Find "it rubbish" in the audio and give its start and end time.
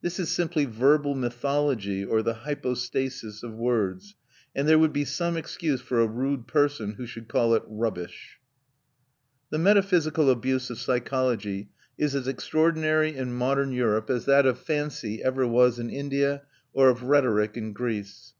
7.54-8.38